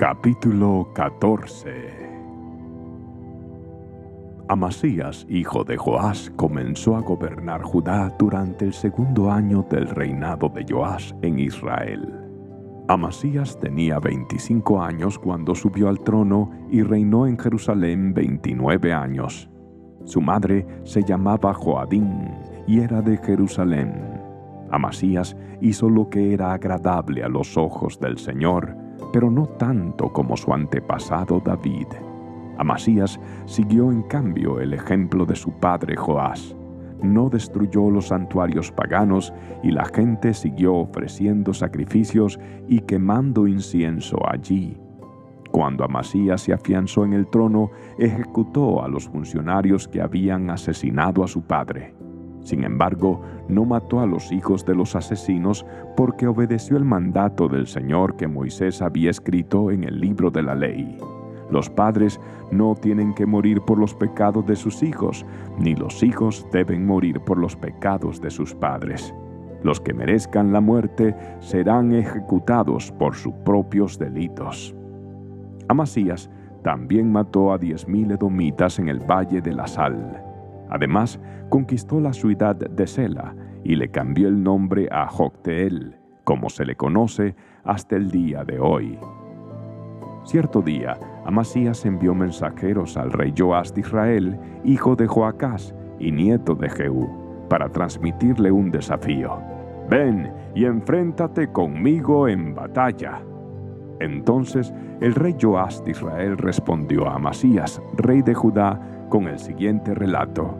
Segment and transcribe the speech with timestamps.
[0.00, 1.68] Capítulo 14
[4.48, 10.64] Amasías, hijo de Joás, comenzó a gobernar Judá durante el segundo año del reinado de
[10.66, 12.14] Joás en Israel.
[12.88, 19.50] Amasías tenía 25 años cuando subió al trono y reinó en Jerusalén 29 años.
[20.06, 22.30] Su madre se llamaba Joadín
[22.66, 23.92] y era de Jerusalén.
[24.70, 28.79] Amasías hizo lo que era agradable a los ojos del Señor,
[29.12, 31.88] pero no tanto como su antepasado David.
[32.58, 36.54] Amasías siguió en cambio el ejemplo de su padre Joás
[37.02, 39.32] no destruyó los santuarios paganos
[39.62, 44.76] y la gente siguió ofreciendo sacrificios y quemando incienso allí.
[45.50, 51.28] Cuando Amasías se afianzó en el trono, ejecutó a los funcionarios que habían asesinado a
[51.28, 51.99] su padre.
[52.42, 57.66] Sin embargo, no mató a los hijos de los asesinos porque obedeció el mandato del
[57.66, 60.96] Señor que Moisés había escrito en el libro de la ley.
[61.50, 65.26] Los padres no tienen que morir por los pecados de sus hijos,
[65.58, 69.12] ni los hijos deben morir por los pecados de sus padres.
[69.62, 74.74] Los que merezcan la muerte serán ejecutados por sus propios delitos.
[75.68, 76.30] Amasías
[76.62, 80.29] también mató a diez mil edomitas en el Valle de la Sal.
[80.70, 86.64] Además, conquistó la ciudad de Sela y le cambió el nombre a Jocteel, como se
[86.64, 88.98] le conoce hasta el día de hoy.
[90.24, 96.54] Cierto día, Amasías envió mensajeros al rey Joás de Israel, hijo de Joacás y nieto
[96.54, 97.08] de Jehú,
[97.48, 99.40] para transmitirle un desafío.
[99.88, 103.22] Ven y enfréntate conmigo en batalla.
[104.00, 109.94] Entonces el rey Joás de Israel respondió a Amasías, rey de Judá, con el siguiente
[109.94, 110.56] relato.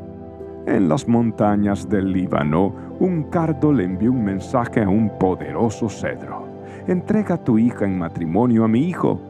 [0.67, 6.47] En las montañas del Líbano, un cardo le envió un mensaje a un poderoso cedro.
[6.87, 9.21] Entrega tu hija en matrimonio a mi hijo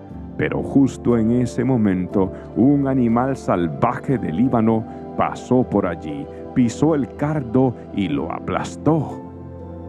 [0.41, 4.83] pero justo en ese momento un animal salvaje del Líbano
[5.15, 9.30] pasó por allí, pisó el cardo y lo aplastó.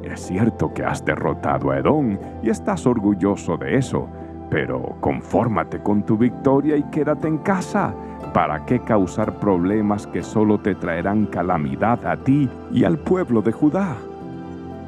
[0.03, 4.07] Es cierto que has derrotado a Edom y estás orgulloso de eso,
[4.49, 7.93] pero confórmate con tu victoria y quédate en casa.
[8.33, 13.51] ¿Para qué causar problemas que solo te traerán calamidad a ti y al pueblo de
[13.51, 13.95] Judá?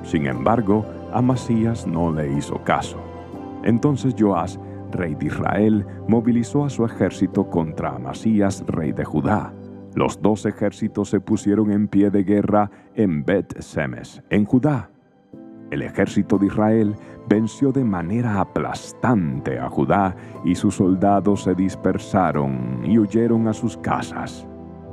[0.04, 2.98] Sin embargo, Amasías no le hizo caso.
[3.64, 4.60] Entonces Joás
[4.94, 9.54] rey de Israel, movilizó a su ejército contra Amasías, rey de Judá.
[9.96, 14.93] Los dos ejércitos se pusieron en pie de guerra en Bet-Semes, en Judá.
[15.74, 16.96] El ejército de Israel
[17.28, 23.76] venció de manera aplastante a Judá y sus soldados se dispersaron y huyeron a sus
[23.78, 24.48] casas.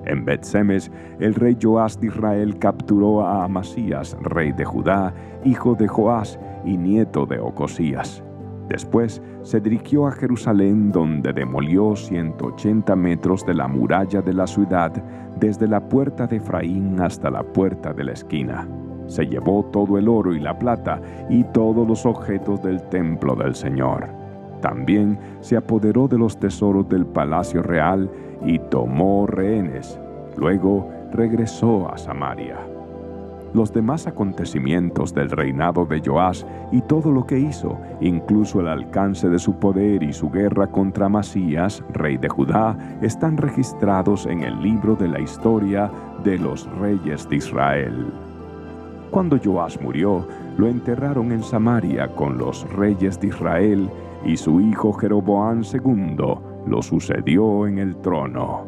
[0.06, 5.12] En Bet-Semes, el rey Joás de Israel capturó a Amasías, rey de Judá,
[5.44, 8.24] hijo de Joás y nieto de Ocosías.
[8.70, 14.92] Después se dirigió a Jerusalén donde demolió 180 metros de la muralla de la ciudad
[15.38, 18.66] desde la puerta de Efraín hasta la puerta de la esquina.
[19.10, 23.54] Se llevó todo el oro y la plata y todos los objetos del templo del
[23.54, 24.08] Señor.
[24.62, 28.08] También se apoderó de los tesoros del palacio real
[28.46, 29.98] y tomó rehenes.
[30.36, 32.56] Luego regresó a Samaria
[33.52, 39.28] los demás acontecimientos del reinado de Joás y todo lo que hizo, incluso el alcance
[39.28, 44.60] de su poder y su guerra contra Masías, rey de Judá, están registrados en el
[44.62, 45.90] libro de la historia
[46.22, 48.29] de los reyes de Israel.
[49.10, 50.26] Cuando Joás murió,
[50.56, 53.90] lo enterraron en Samaria con los reyes de Israel
[54.24, 56.16] y su hijo Jeroboán II
[56.66, 58.66] lo sucedió en el trono.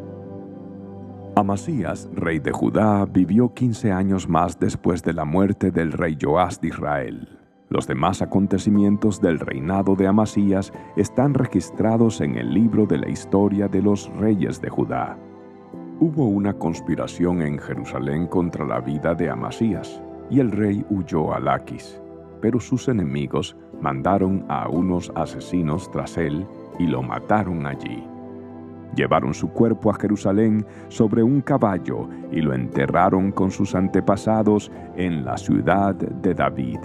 [1.35, 6.59] Amasías, rey de Judá, vivió 15 años más después de la muerte del rey Joás
[6.59, 7.39] de Israel.
[7.69, 13.67] Los demás acontecimientos del reinado de Amasías están registrados en el libro de la historia
[13.67, 15.17] de los reyes de Judá.
[15.99, 21.39] Hubo una conspiración en Jerusalén contra la vida de Amasías, y el rey huyó a
[21.39, 22.01] Laquis.
[22.41, 26.45] Pero sus enemigos mandaron a unos asesinos tras él
[26.79, 28.03] y lo mataron allí.
[28.95, 35.25] Llevaron su cuerpo a Jerusalén sobre un caballo y lo enterraron con sus antepasados en
[35.25, 36.79] la ciudad de David.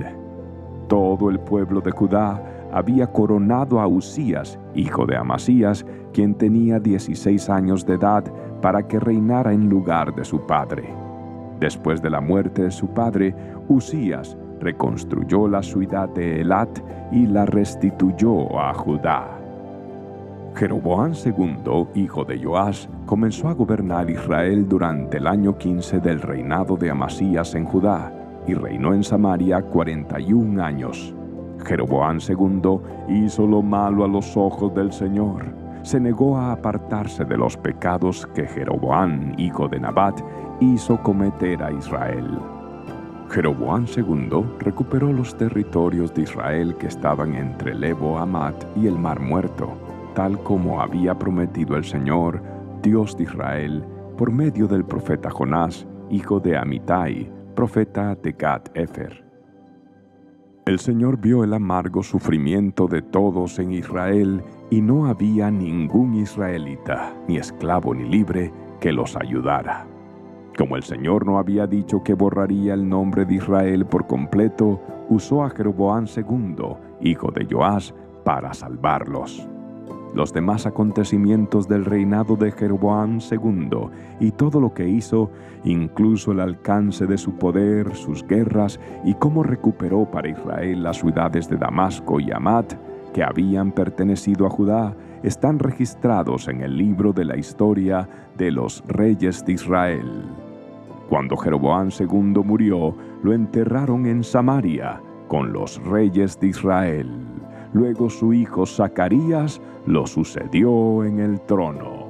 [0.89, 2.43] Todo el pueblo de Judá
[2.73, 8.25] había coronado a Usías, hijo de Amasías, quien tenía 16 años de edad,
[8.63, 10.89] para que reinara en lugar de su padre.
[11.61, 13.35] Después de la muerte de su padre,
[13.69, 16.79] Usías reconstruyó la ciudad de Elat
[17.13, 19.39] y la restituyó a Judá.
[20.55, 26.77] Jeroboán II, hijo de Joás, comenzó a gobernar Israel durante el año 15 del reinado
[26.77, 28.13] de Amasías en Judá
[28.47, 31.15] y reinó en Samaria 41 años.
[31.65, 35.45] Jeroboán II hizo lo malo a los ojos del Señor.
[35.83, 40.21] Se negó a apartarse de los pecados que Jeroboán, hijo de Nabat,
[40.61, 42.39] hizo cometer a Israel.
[43.31, 49.21] Jeroboán II recuperó los territorios de Israel que estaban entre Lebo Amat y el Mar
[49.21, 49.73] Muerto,
[50.15, 52.43] tal como había prometido el Señor,
[52.83, 53.85] Dios de Israel,
[54.17, 59.25] por medio del profeta Jonás, hijo de Amitai, profeta de Gad Efer.
[60.65, 67.15] El Señor vio el amargo sufrimiento de todos en Israel y no había ningún israelita,
[67.27, 69.87] ni esclavo ni libre, que los ayudara.
[70.57, 75.45] Como el Señor no había dicho que borraría el nombre de Israel por completo, usó
[75.45, 76.57] a Jeroboán II,
[77.01, 77.95] hijo de Joás,
[78.25, 79.49] para salvarlos.
[80.15, 83.71] Los demás acontecimientos del reinado de Jeroboán II
[84.21, 85.31] y todo lo que hizo,
[85.65, 91.49] incluso el alcance de su poder, sus guerras y cómo recuperó para Israel las ciudades
[91.49, 92.75] de Damasco y Amat,
[93.19, 94.95] que habían pertenecido a Judá,
[95.25, 100.23] están registrados en el libro de la historia de los reyes de Israel.
[101.09, 102.95] Cuando Jeroboán II murió,
[103.25, 107.11] lo enterraron en Samaria con los reyes de Israel.
[107.73, 112.08] Luego su hijo Zacarías lo sucedió en el trono.